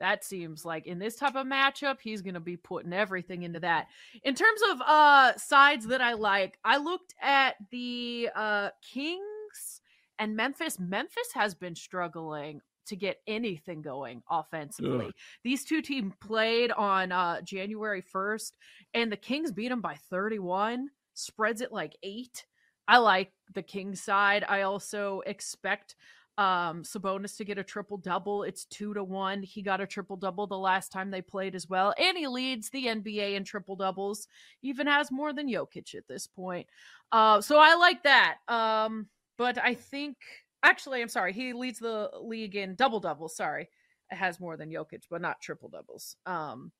that 0.00 0.24
seems 0.24 0.64
like 0.64 0.86
in 0.86 0.98
this 0.98 1.16
type 1.16 1.34
of 1.34 1.46
matchup 1.46 1.96
he's 2.00 2.22
going 2.22 2.34
to 2.34 2.40
be 2.40 2.56
putting 2.56 2.92
everything 2.92 3.42
into 3.42 3.60
that. 3.60 3.88
In 4.22 4.34
terms 4.34 4.60
of 4.70 4.80
uh 4.82 5.36
sides 5.36 5.86
that 5.88 6.00
i 6.00 6.14
like 6.14 6.58
i 6.64 6.76
looked 6.76 7.14
at 7.20 7.56
the 7.70 8.28
uh 8.34 8.70
kings 8.82 9.80
and 10.18 10.34
memphis. 10.34 10.78
Memphis 10.80 11.32
has 11.34 11.54
been 11.54 11.74
struggling 11.74 12.60
to 12.86 12.96
get 12.96 13.20
anything 13.26 13.82
going 13.82 14.22
offensively. 14.30 15.06
Ugh. 15.06 15.12
these 15.44 15.64
two 15.64 15.82
teams 15.82 16.14
played 16.20 16.70
on 16.72 17.12
uh 17.12 17.40
january 17.42 18.02
1st 18.02 18.52
and 18.94 19.12
the 19.12 19.16
kings 19.16 19.52
beat 19.52 19.68
them 19.68 19.80
by 19.80 19.96
31 20.10 20.88
spreads 21.18 21.60
it 21.60 21.72
like 21.72 21.96
eight. 22.02 22.46
I 22.86 22.98
like 22.98 23.32
the 23.54 23.62
kings 23.62 24.00
side. 24.00 24.44
I 24.48 24.62
also 24.62 25.20
expect 25.26 25.96
um 26.38 26.84
Sabonis 26.84 27.36
to 27.36 27.44
get 27.44 27.58
a 27.58 27.64
triple 27.64 27.98
double. 27.98 28.44
It's 28.44 28.64
two 28.64 28.94
to 28.94 29.02
one. 29.02 29.42
He 29.42 29.60
got 29.60 29.80
a 29.80 29.86
triple 29.86 30.16
double 30.16 30.46
the 30.46 30.56
last 30.56 30.92
time 30.92 31.10
they 31.10 31.20
played 31.20 31.56
as 31.56 31.68
well. 31.68 31.92
And 31.98 32.16
he 32.16 32.28
leads 32.28 32.70
the 32.70 32.86
NBA 32.86 33.34
in 33.34 33.42
triple 33.44 33.74
doubles. 33.74 34.28
Even 34.62 34.86
has 34.86 35.10
more 35.10 35.32
than 35.32 35.48
Jokic 35.48 35.96
at 35.96 36.06
this 36.08 36.26
point. 36.28 36.68
Uh 37.10 37.40
so 37.40 37.58
I 37.58 37.74
like 37.74 38.04
that. 38.04 38.36
Um 38.46 39.08
but 39.36 39.58
I 39.58 39.74
think 39.74 40.16
actually 40.62 41.02
I'm 41.02 41.08
sorry, 41.08 41.32
he 41.32 41.52
leads 41.52 41.80
the 41.80 42.10
league 42.22 42.54
in 42.54 42.76
double 42.76 43.00
doubles, 43.00 43.36
sorry. 43.36 43.68
It 44.10 44.16
has 44.16 44.40
more 44.40 44.56
than 44.56 44.70
Jokic, 44.70 45.02
but 45.10 45.20
not 45.20 45.40
triple 45.40 45.68
doubles. 45.68 46.16
Um 46.24 46.70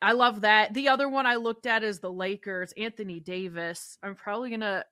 I 0.00 0.12
love 0.12 0.42
that. 0.42 0.74
The 0.74 0.88
other 0.88 1.08
one 1.08 1.26
I 1.26 1.36
looked 1.36 1.66
at 1.66 1.82
is 1.82 2.00
the 2.00 2.12
Lakers, 2.12 2.72
Anthony 2.76 3.20
Davis. 3.20 3.98
I'm 4.02 4.14
probably 4.14 4.50
gonna 4.50 4.84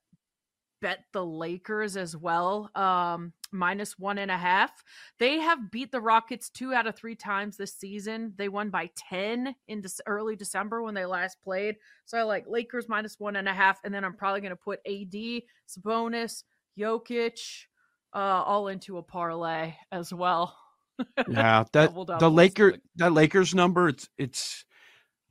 bet 0.85 1.05
the 1.15 1.25
Lakers 1.25 1.97
as 1.97 2.15
well. 2.15 2.71
Um, 2.75 3.33
minus 3.51 3.99
one 3.99 4.19
and 4.19 4.31
a 4.31 4.37
half. 4.37 4.71
They 5.19 5.39
have 5.39 5.71
beat 5.71 5.91
the 5.91 6.01
Rockets 6.03 6.51
two 6.51 6.75
out 6.75 6.87
of 6.87 6.95
three 6.95 7.15
times 7.15 7.57
this 7.57 7.73
season. 7.73 8.35
They 8.37 8.51
won 8.51 8.69
by 8.69 8.91
10 9.09 9.55
in 9.67 9.81
de- 9.81 9.89
early 10.07 10.37
December 10.37 10.83
when 10.83 10.93
they 10.93 11.07
last 11.07 11.39
played. 11.43 11.77
So 12.05 12.19
I 12.19 12.23
like 12.25 12.45
Lakers 12.47 12.87
minus 12.87 13.19
one 13.19 13.37
and 13.37 13.49
a 13.49 13.55
half. 13.55 13.81
And 13.83 13.95
then 13.95 14.05
I'm 14.05 14.13
probably 14.13 14.43
going 14.43 14.51
to 14.51 14.57
put 14.57 14.81
AD, 14.87 15.43
Sabonis, 15.67 16.43
Jokic, 16.79 17.65
uh, 18.13 18.19
all 18.19 18.69
into 18.69 18.99
a 18.99 19.03
parlay 19.03 19.73
as 19.91 20.13
well. 20.13 20.55
yeah, 21.31 21.65
that 21.73 21.95
the 22.21 22.31
Laker 22.31 22.77
that 22.97 23.13
Lakers 23.13 23.53
number 23.55 23.89
it's 23.89 24.09
it's 24.17 24.65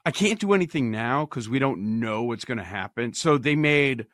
I 0.03 0.11
can't 0.11 0.39
do 0.39 0.51
anything 0.51 0.91
now 0.91 1.25
because 1.25 1.47
we 1.47 1.59
don't 1.59 1.99
know 2.01 2.23
what's 2.23 2.43
going 2.43 2.57
to 2.57 2.65
happen. 2.65 3.13
So 3.13 3.37
they 3.37 3.55
made 3.55 4.07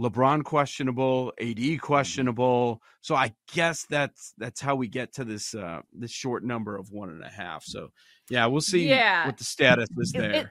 LeBron 0.00 0.42
questionable, 0.44 1.32
AD 1.38 1.46
mm-hmm. 1.46 1.76
questionable. 1.76 2.82
So 3.02 3.14
I 3.14 3.34
guess 3.52 3.84
that's 3.90 4.32
that's 4.38 4.60
how 4.60 4.74
we 4.74 4.88
get 4.88 5.12
to 5.14 5.24
this 5.24 5.54
uh 5.54 5.80
this 5.92 6.10
short 6.10 6.42
number 6.42 6.76
of 6.76 6.90
one 6.90 7.10
and 7.10 7.22
a 7.22 7.28
half. 7.28 7.64
So 7.64 7.90
yeah, 8.30 8.46
we'll 8.46 8.62
see 8.62 8.88
yeah. 8.88 9.26
what 9.26 9.36
the 9.36 9.44
status 9.44 9.88
is 9.98 10.12
there. 10.12 10.30
It, 10.30 10.36
it, 10.36 10.48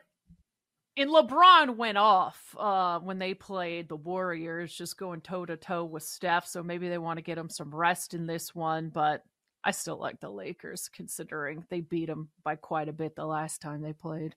and 0.97 1.09
LeBron 1.09 1.77
went 1.77 1.97
off 1.97 2.55
uh, 2.59 2.99
when 2.99 3.19
they 3.19 3.33
played 3.33 3.87
the 3.87 3.95
Warriors, 3.95 4.73
just 4.73 4.97
going 4.97 5.21
toe 5.21 5.45
to 5.45 5.55
toe 5.55 5.85
with 5.85 6.03
Steph. 6.03 6.45
So 6.45 6.61
maybe 6.61 6.89
they 6.89 6.97
want 6.97 7.17
to 7.17 7.23
get 7.23 7.37
him 7.37 7.49
some 7.49 7.73
rest 7.73 8.13
in 8.13 8.27
this 8.27 8.53
one. 8.53 8.89
But 8.89 9.23
I 9.63 9.71
still 9.71 9.97
like 9.97 10.19
the 10.19 10.29
Lakers, 10.29 10.89
considering 10.93 11.63
they 11.69 11.79
beat 11.79 12.09
him 12.09 12.29
by 12.43 12.57
quite 12.57 12.89
a 12.89 12.93
bit 12.93 13.15
the 13.15 13.25
last 13.25 13.61
time 13.61 13.81
they 13.81 13.93
played. 13.93 14.35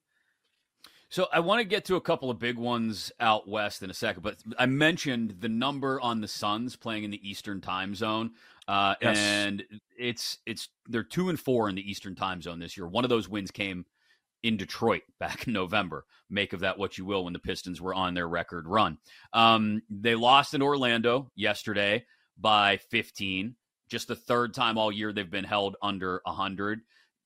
So 1.13 1.27
I 1.31 1.41
want 1.41 1.59
to 1.59 1.63
get 1.63 1.85
to 1.85 1.95
a 1.95 2.01
couple 2.01 2.31
of 2.31 2.39
big 2.39 2.57
ones 2.57 3.11
out 3.19 3.47
west 3.47 3.83
in 3.83 3.91
a 3.91 3.93
second, 3.93 4.23
but 4.23 4.37
I 4.57 4.65
mentioned 4.65 5.35
the 5.41 5.47
number 5.47 6.01
on 6.01 6.21
the 6.21 6.27
Suns 6.27 6.75
playing 6.75 7.03
in 7.03 7.11
the 7.11 7.29
Eastern 7.29 7.61
Time 7.61 7.93
Zone, 7.93 8.31
uh, 8.67 8.95
yes. 8.99 9.19
and 9.19 9.63
it's 9.95 10.39
it's 10.47 10.69
they're 10.87 11.03
two 11.03 11.29
and 11.29 11.39
four 11.39 11.69
in 11.69 11.75
the 11.75 11.87
Eastern 11.87 12.15
Time 12.15 12.41
Zone 12.41 12.57
this 12.57 12.75
year. 12.75 12.87
One 12.87 13.03
of 13.03 13.11
those 13.11 13.29
wins 13.29 13.51
came 13.51 13.85
in 14.41 14.57
Detroit 14.57 15.03
back 15.19 15.45
in 15.45 15.53
November. 15.53 16.05
Make 16.31 16.51
of 16.51 16.61
that 16.61 16.79
what 16.79 16.97
you 16.97 17.05
will. 17.05 17.25
When 17.25 17.33
the 17.33 17.37
Pistons 17.37 17.79
were 17.79 17.93
on 17.93 18.15
their 18.15 18.27
record 18.27 18.67
run, 18.67 18.97
um, 19.33 19.83
they 19.91 20.15
lost 20.15 20.55
in 20.55 20.63
Orlando 20.63 21.29
yesterday 21.35 22.05
by 22.39 22.77
15. 22.89 23.55
Just 23.87 24.07
the 24.07 24.15
third 24.15 24.55
time 24.55 24.79
all 24.79 24.91
year 24.91 25.13
they've 25.13 25.29
been 25.29 25.43
held 25.43 25.75
under 25.79 26.21
100. 26.25 26.81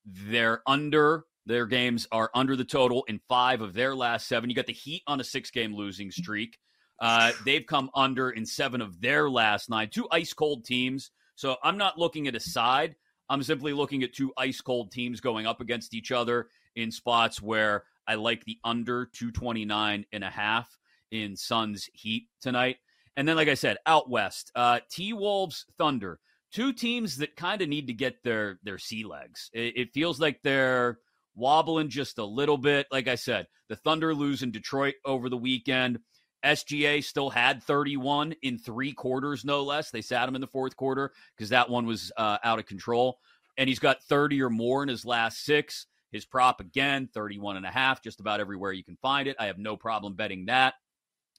They're 0.05 0.61
under 0.67 1.23
their 1.47 1.65
games 1.65 2.07
are 2.11 2.29
under 2.33 2.55
the 2.55 2.65
total 2.65 3.03
in 3.07 3.19
five 3.27 3.61
of 3.61 3.73
their 3.73 3.95
last 3.95 4.27
seven. 4.27 4.49
You 4.49 4.55
got 4.55 4.67
the 4.67 4.73
Heat 4.73 5.03
on 5.07 5.19
a 5.19 5.23
six 5.23 5.49
game 5.49 5.73
losing 5.73 6.11
streak. 6.11 6.57
Uh, 6.99 7.31
they've 7.45 7.65
come 7.65 7.89
under 7.95 8.31
in 8.31 8.45
seven 8.45 8.81
of 8.81 8.99
their 9.01 9.29
last 9.29 9.69
nine. 9.69 9.89
Two 9.89 10.07
ice 10.11 10.33
cold 10.33 10.65
teams. 10.65 11.11
So 11.35 11.55
I'm 11.63 11.77
not 11.77 11.97
looking 11.97 12.27
at 12.27 12.35
a 12.35 12.39
side. 12.39 12.95
I'm 13.29 13.43
simply 13.43 13.73
looking 13.73 14.03
at 14.03 14.13
two 14.13 14.33
ice 14.37 14.61
cold 14.61 14.91
teams 14.91 15.21
going 15.21 15.45
up 15.45 15.61
against 15.61 15.93
each 15.93 16.11
other 16.11 16.47
in 16.75 16.91
spots 16.91 17.41
where 17.41 17.83
I 18.07 18.15
like 18.15 18.43
the 18.45 18.57
under 18.63 19.05
229 19.05 20.05
and 20.11 20.23
a 20.23 20.29
half 20.29 20.69
in 21.11 21.35
Suns 21.35 21.89
Heat 21.93 22.27
tonight. 22.41 22.77
And 23.15 23.27
then, 23.27 23.35
like 23.35 23.49
I 23.49 23.55
said, 23.55 23.77
out 23.85 24.09
west, 24.09 24.51
uh, 24.55 24.79
T 24.89 25.13
Wolves 25.13 25.65
Thunder, 25.77 26.19
two 26.51 26.71
teams 26.71 27.17
that 27.17 27.35
kind 27.35 27.61
of 27.61 27.69
need 27.69 27.87
to 27.87 27.93
get 27.93 28.23
their 28.23 28.59
their 28.63 28.77
sea 28.77 29.03
legs. 29.03 29.49
It, 29.53 29.77
it 29.77 29.93
feels 29.93 30.19
like 30.19 30.41
they're 30.43 30.99
wobbling 31.37 31.89
just 31.89 32.17
a 32.17 32.25
little 32.25 32.57
bit. 32.57 32.87
Like 32.91 33.07
I 33.07 33.15
said, 33.15 33.47
the 33.69 33.75
Thunder 33.75 34.13
lose 34.13 34.43
in 34.43 34.51
Detroit 34.51 34.95
over 35.05 35.29
the 35.29 35.37
weekend. 35.37 35.99
SGA 36.43 37.03
still 37.03 37.29
had 37.29 37.63
31 37.63 38.35
in 38.41 38.57
three 38.57 38.93
quarters, 38.93 39.45
no 39.45 39.63
less. 39.63 39.91
They 39.91 40.01
sat 40.01 40.27
him 40.27 40.35
in 40.35 40.41
the 40.41 40.47
fourth 40.47 40.75
quarter 40.75 41.11
because 41.35 41.49
that 41.49 41.69
one 41.69 41.85
was 41.85 42.11
uh, 42.17 42.37
out 42.43 42.59
of 42.59 42.65
control. 42.65 43.19
And 43.57 43.67
he's 43.67 43.79
got 43.79 44.03
30 44.03 44.41
or 44.41 44.49
more 44.49 44.83
in 44.83 44.89
his 44.89 45.05
last 45.05 45.43
six. 45.43 45.87
His 46.11 46.25
prop 46.25 46.59
again, 46.61 47.09
31 47.13 47.57
and 47.57 47.65
a 47.65 47.71
half, 47.71 48.01
just 48.01 48.19
about 48.19 48.39
everywhere 48.39 48.71
you 48.71 48.83
can 48.83 48.97
find 49.01 49.27
it. 49.27 49.35
I 49.39 49.45
have 49.47 49.57
no 49.57 49.75
problem 49.75 50.15
betting 50.15 50.45
that. 50.45 50.75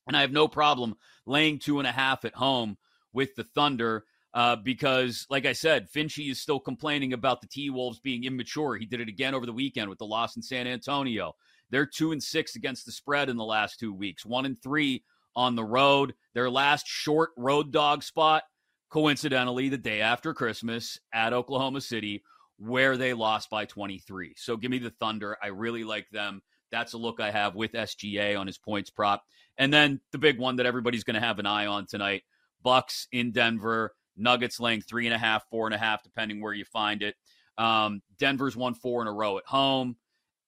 And 0.06 0.16
I 0.16 0.22
have 0.22 0.32
no 0.32 0.48
problem 0.48 0.96
laying 1.26 1.58
two 1.58 1.78
and 1.78 1.86
a 1.86 1.92
half 1.92 2.24
at 2.24 2.34
home 2.34 2.76
with 3.12 3.34
the 3.34 3.44
Thunder 3.44 4.04
uh, 4.34 4.56
because, 4.56 5.26
like 5.30 5.46
I 5.46 5.52
said, 5.52 5.88
Finchie 5.90 6.30
is 6.30 6.40
still 6.40 6.60
complaining 6.60 7.12
about 7.12 7.40
the 7.40 7.48
T 7.48 7.70
Wolves 7.70 7.98
being 8.00 8.24
immature. 8.24 8.76
He 8.76 8.86
did 8.86 9.00
it 9.00 9.08
again 9.08 9.34
over 9.34 9.46
the 9.46 9.52
weekend 9.52 9.88
with 9.88 9.98
the 9.98 10.06
loss 10.06 10.36
in 10.36 10.42
San 10.42 10.66
Antonio. 10.66 11.34
They're 11.70 11.86
two 11.86 12.12
and 12.12 12.22
six 12.22 12.56
against 12.56 12.86
the 12.86 12.92
spread 12.92 13.28
in 13.28 13.36
the 13.36 13.44
last 13.44 13.78
two 13.78 13.92
weeks, 13.92 14.24
one 14.24 14.46
and 14.46 14.60
three 14.62 15.04
on 15.36 15.54
the 15.54 15.64
road. 15.64 16.14
Their 16.34 16.50
last 16.50 16.86
short 16.86 17.30
road 17.36 17.72
dog 17.72 18.02
spot, 18.02 18.42
coincidentally, 18.90 19.68
the 19.68 19.78
day 19.78 20.00
after 20.00 20.34
Christmas 20.34 20.98
at 21.12 21.32
Oklahoma 21.32 21.80
City, 21.80 22.22
where 22.58 22.96
they 22.96 23.14
lost 23.14 23.50
by 23.50 23.64
23. 23.64 24.34
So 24.36 24.56
give 24.56 24.70
me 24.70 24.78
the 24.78 24.90
Thunder. 24.90 25.36
I 25.42 25.48
really 25.48 25.84
like 25.84 26.08
them. 26.10 26.42
That's 26.70 26.92
a 26.92 26.98
look 26.98 27.20
I 27.20 27.30
have 27.30 27.54
with 27.54 27.72
SGA 27.72 28.38
on 28.38 28.46
his 28.46 28.58
points 28.58 28.90
prop. 28.90 29.24
And 29.56 29.72
then 29.72 30.00
the 30.12 30.18
big 30.18 30.38
one 30.38 30.56
that 30.56 30.66
everybody's 30.66 31.04
going 31.04 31.14
to 31.14 31.26
have 31.26 31.38
an 31.38 31.46
eye 31.46 31.66
on 31.66 31.86
tonight 31.86 32.24
Bucks 32.62 33.06
in 33.12 33.32
Denver. 33.32 33.94
Nuggets 34.18 34.60
laying 34.60 34.80
three 34.80 35.06
and 35.06 35.14
a 35.14 35.18
half, 35.18 35.48
four 35.50 35.66
and 35.66 35.74
a 35.74 35.78
half, 35.78 36.02
depending 36.02 36.40
where 36.40 36.52
you 36.52 36.64
find 36.64 37.02
it. 37.02 37.14
Um, 37.56 38.02
Denver's 38.18 38.56
won 38.56 38.74
four 38.74 39.02
in 39.02 39.08
a 39.08 39.12
row 39.12 39.38
at 39.38 39.46
home, 39.46 39.96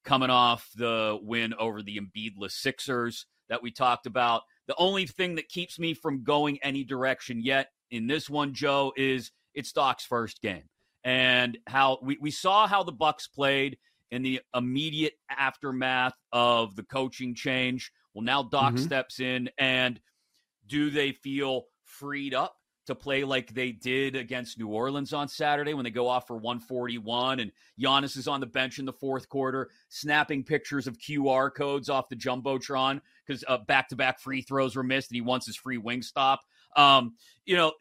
coming 0.05 0.31
off 0.31 0.69
the 0.77 1.19
win 1.23 1.55
over 1.55 1.83
the 1.83 1.99
Embiidless 1.99 2.53
Sixers 2.53 3.27
that 3.49 3.63
we 3.63 3.71
talked 3.71 4.07
about. 4.07 4.43
The 4.67 4.77
only 4.77 5.07
thing 5.07 5.35
that 5.35 5.49
keeps 5.49 5.79
me 5.79 5.95
from 5.95 6.23
going 6.23 6.59
any 6.63 6.85
direction 6.85 7.43
yet 7.43 7.71
in 7.91 8.07
this 8.07 8.31
one, 8.31 8.55
Joe, 8.55 8.93
is 8.97 9.33
it's 9.55 9.73
Doc's 9.73 10.05
first 10.05 10.41
game. 10.41 10.63
And 11.03 11.59
how 11.67 11.99
we, 12.03 12.19
we 12.21 12.31
saw 12.31 12.67
how 12.67 12.83
the 12.83 12.93
Bucks 12.93 13.27
played 13.27 13.79
in 14.11 14.23
the 14.23 14.41
immediate 14.55 15.15
aftermath 15.29 16.15
of 16.33 16.77
the 16.77 16.83
coaching 16.83 17.35
change. 17.35 17.93
Well, 18.15 18.25
now 18.25 18.43
Doc 18.43 18.75
mm-hmm. 18.75 18.85
steps 18.85 19.19
in, 19.19 19.51
and 19.59 20.01
do 20.67 20.91
they 20.91 21.13
feel 21.13 21.67
freed 21.85 22.35
up 22.35 22.60
to 22.87 22.95
play 22.95 23.25
like 23.25 23.53
they 23.55 23.73
did 23.73 24.17
against 24.17 24.59
New 24.59 24.69
Orleans 24.69 25.13
on 25.13 25.29
Saturday 25.29 25.75
when 25.75 25.85
they 25.85 25.91
go 25.91 26.09
off 26.09 26.27
for 26.27 26.37
141 26.37 27.41
and 27.41 27.53
Giannis 27.81 28.17
is 28.17 28.27
on 28.27 28.41
the 28.41 28.47
bench 28.47 28.79
in 28.79 28.85
the 28.85 28.93
fourth 28.93 29.29
quarter, 29.29 29.71
snapping 29.89 30.45
pictures 30.45 30.87
of 30.87 30.99
QR 30.99 31.55
codes 31.55 31.89
off 31.89 32.09
the 32.09 32.17
jumbotron 32.17 33.01
because 33.27 33.45
uh, 33.47 33.59
back-to-back 33.59 34.21
free 34.21 34.43
throws 34.43 34.77
were 34.77 34.83
missed 34.83 35.11
and 35.11 35.17
he 35.17 35.21
wants 35.21 35.47
his 35.47 35.57
free 35.57 35.79
Wingstop. 35.79 36.39
Um, 36.77 37.15
you 37.45 37.57
know, 37.57 37.73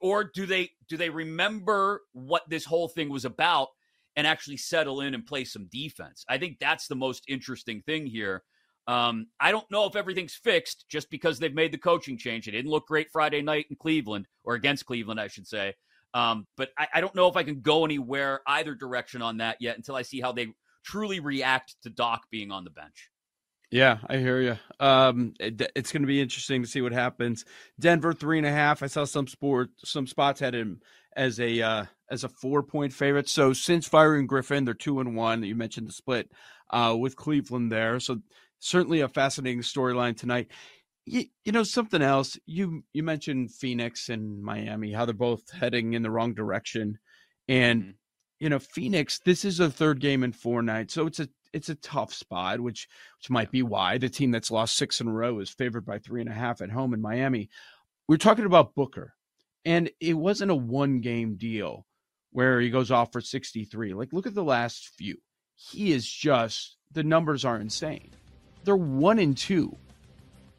or 0.00 0.24
do 0.24 0.46
they 0.46 0.70
do 0.88 0.96
they 0.96 1.10
remember 1.10 2.02
what 2.12 2.48
this 2.48 2.64
whole 2.64 2.88
thing 2.88 3.08
was 3.08 3.24
about 3.24 3.68
and 4.14 4.26
actually 4.26 4.56
settle 4.56 5.00
in 5.00 5.14
and 5.14 5.26
play 5.26 5.44
some 5.44 5.66
defense? 5.66 6.24
I 6.28 6.38
think 6.38 6.58
that's 6.58 6.86
the 6.86 6.94
most 6.94 7.24
interesting 7.28 7.82
thing 7.82 8.06
here 8.06 8.42
um, 8.86 9.26
I 9.40 9.50
don't 9.50 9.68
know 9.70 9.86
if 9.86 9.96
everything's 9.96 10.34
fixed 10.34 10.86
just 10.88 11.10
because 11.10 11.38
they've 11.38 11.54
made 11.54 11.72
the 11.72 11.78
coaching 11.78 12.16
change. 12.16 12.46
It 12.46 12.52
didn't 12.52 12.70
look 12.70 12.86
great 12.86 13.10
Friday 13.10 13.42
night 13.42 13.66
in 13.70 13.76
Cleveland, 13.76 14.26
or 14.44 14.54
against 14.54 14.86
Cleveland, 14.86 15.20
I 15.20 15.28
should 15.28 15.46
say. 15.46 15.74
Um, 16.14 16.46
but 16.56 16.70
I, 16.78 16.88
I, 16.94 17.00
don't 17.00 17.14
know 17.14 17.28
if 17.28 17.36
I 17.36 17.42
can 17.42 17.60
go 17.60 17.84
anywhere 17.84 18.40
either 18.46 18.74
direction 18.74 19.20
on 19.20 19.38
that 19.38 19.58
yet 19.60 19.76
until 19.76 19.96
I 19.96 20.02
see 20.02 20.20
how 20.20 20.32
they 20.32 20.46
truly 20.82 21.20
react 21.20 21.76
to 21.82 21.90
Doc 21.90 22.22
being 22.30 22.50
on 22.50 22.64
the 22.64 22.70
bench. 22.70 23.10
Yeah, 23.70 23.98
I 24.06 24.18
hear 24.18 24.40
you. 24.40 24.56
Um, 24.78 25.34
it, 25.40 25.72
it's 25.74 25.92
going 25.92 26.02
to 26.02 26.06
be 26.06 26.22
interesting 26.22 26.62
to 26.62 26.68
see 26.68 26.80
what 26.80 26.92
happens. 26.92 27.44
Denver 27.78 28.14
three 28.14 28.38
and 28.38 28.46
a 28.46 28.52
half. 28.52 28.82
I 28.82 28.86
saw 28.86 29.04
some 29.04 29.26
sport, 29.26 29.70
some 29.84 30.06
spots 30.06 30.40
had 30.40 30.54
him 30.54 30.80
as 31.16 31.40
a 31.40 31.60
uh, 31.60 31.84
as 32.10 32.22
a 32.22 32.28
four 32.28 32.62
point 32.62 32.92
favorite. 32.92 33.28
So 33.28 33.52
since 33.52 33.88
firing 33.88 34.26
Griffin, 34.26 34.64
they're 34.64 34.74
two 34.74 35.00
and 35.00 35.16
one. 35.16 35.42
You 35.42 35.56
mentioned 35.56 35.88
the 35.88 35.92
split 35.92 36.30
uh, 36.70 36.96
with 36.98 37.16
Cleveland 37.16 37.72
there. 37.72 37.98
So 37.98 38.20
certainly 38.58 39.00
a 39.00 39.08
fascinating 39.08 39.60
storyline 39.60 40.16
tonight. 40.16 40.48
You, 41.04 41.24
you 41.44 41.52
know 41.52 41.62
something 41.62 42.02
else 42.02 42.36
you 42.46 42.82
you 42.92 43.04
mentioned 43.04 43.52
Phoenix 43.52 44.08
and 44.08 44.42
Miami 44.42 44.92
how 44.92 45.04
they're 45.04 45.14
both 45.14 45.48
heading 45.52 45.92
in 45.92 46.02
the 46.02 46.10
wrong 46.10 46.34
direction 46.34 46.98
and 47.46 47.82
mm-hmm. 47.82 47.90
you 48.40 48.48
know 48.48 48.58
Phoenix 48.58 49.20
this 49.24 49.44
is 49.44 49.60
a 49.60 49.70
third 49.70 50.00
game 50.00 50.24
in 50.24 50.32
four 50.32 50.62
nights 50.62 50.94
so 50.94 51.06
it's 51.06 51.20
a 51.20 51.28
it's 51.52 51.68
a 51.68 51.76
tough 51.76 52.12
spot 52.12 52.58
which 52.58 52.88
which 53.20 53.30
might 53.30 53.52
be 53.52 53.62
why 53.62 53.98
the 53.98 54.08
team 54.08 54.32
that's 54.32 54.50
lost 54.50 54.76
six 54.76 55.00
in 55.00 55.06
a 55.06 55.12
row 55.12 55.38
is 55.38 55.48
favored 55.48 55.86
by 55.86 56.00
three 56.00 56.20
and 56.20 56.28
a 56.28 56.34
half 56.34 56.60
at 56.60 56.70
home 56.70 56.92
in 56.92 57.00
Miami 57.00 57.50
we're 58.08 58.16
talking 58.16 58.44
about 58.44 58.74
Booker 58.74 59.14
And 59.64 59.90
it 60.00 60.14
wasn't 60.14 60.50
a 60.50 60.56
one 60.56 61.00
game 61.00 61.36
deal 61.36 61.86
where 62.30 62.60
he 62.60 62.70
goes 62.70 62.90
off 62.90 63.12
for 63.12 63.20
63. 63.20 63.94
Like, 63.94 64.12
look 64.12 64.26
at 64.26 64.34
the 64.34 64.44
last 64.44 64.90
few. 64.96 65.16
He 65.54 65.92
is 65.92 66.08
just, 66.08 66.76
the 66.92 67.02
numbers 67.02 67.44
are 67.44 67.58
insane. 67.58 68.14
They're 68.66 68.76
one 68.76 69.18
and 69.18 69.36
two 69.36 69.74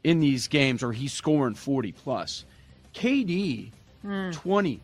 in 0.02 0.18
these 0.18 0.48
games, 0.48 0.82
or 0.82 0.92
he's 0.92 1.12
scoring 1.12 1.54
40 1.54 1.92
plus. 1.92 2.44
KD, 2.94 3.70
mm. 4.04 4.32
20, 4.32 4.80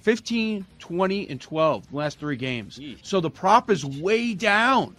15, 0.00 0.66
20, 0.78 1.28
and 1.28 1.40
12 1.40 1.90
the 1.90 1.96
last 1.96 2.18
three 2.18 2.36
games. 2.36 2.78
Jeez. 2.78 2.98
So 3.02 3.20
the 3.20 3.30
prop 3.30 3.70
is 3.70 3.84
way 3.84 4.32
down. 4.32 4.96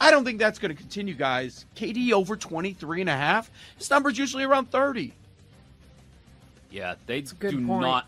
I 0.00 0.10
don't 0.10 0.24
think 0.24 0.38
that's 0.38 0.58
going 0.58 0.74
to 0.74 0.80
continue, 0.80 1.14
guys. 1.14 1.66
KD 1.76 2.12
over 2.12 2.36
23 2.36 3.00
and 3.02 3.10
a 3.10 3.16
half. 3.16 3.50
His 3.76 3.90
number's 3.90 4.16
usually 4.16 4.44
around 4.44 4.70
30. 4.70 5.12
Yeah, 6.70 6.94
they 7.06 7.22
do 7.22 7.66
point. 7.66 7.82
not 7.82 8.06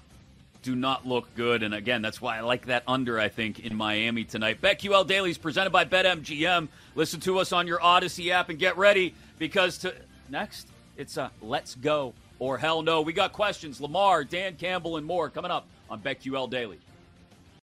do 0.62 0.74
not 0.74 1.06
look 1.06 1.34
good. 1.34 1.62
And 1.62 1.74
again, 1.74 2.02
that's 2.02 2.20
why 2.20 2.38
I 2.38 2.40
like 2.40 2.66
that 2.66 2.84
under, 2.86 3.18
I 3.18 3.28
think, 3.28 3.60
in 3.60 3.74
Miami 3.74 4.24
tonight. 4.24 4.60
BetQL 4.60 5.06
Daily 5.06 5.30
is 5.30 5.38
presented 5.38 5.70
by 5.70 5.84
BetMGM. 5.84 6.68
Listen 6.94 7.20
to 7.20 7.38
us 7.38 7.52
on 7.52 7.66
your 7.66 7.78
Audacy 7.78 8.30
app 8.30 8.48
and 8.48 8.58
get 8.58 8.76
ready 8.76 9.14
because 9.38 9.78
to 9.78 9.94
next, 10.30 10.68
it's 10.96 11.16
a 11.16 11.30
let's 11.40 11.74
go 11.74 12.14
or 12.38 12.58
hell 12.58 12.82
no. 12.82 13.02
We 13.02 13.12
got 13.12 13.32
questions. 13.32 13.80
Lamar, 13.80 14.24
Dan 14.24 14.56
Campbell, 14.56 14.96
and 14.96 15.06
more 15.06 15.28
coming 15.28 15.50
up 15.50 15.66
on 15.90 16.00
BetQL 16.00 16.48
Daily. 16.50 16.78